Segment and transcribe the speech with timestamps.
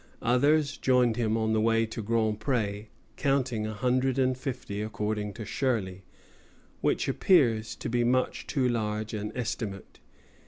[0.23, 5.31] Others joined him on the way to Grand Pré, counting a hundred and fifty according
[5.33, 6.05] to Shirley,
[6.79, 9.99] which appears to be much too large an estimate.